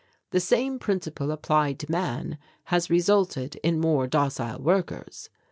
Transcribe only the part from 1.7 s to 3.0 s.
to man has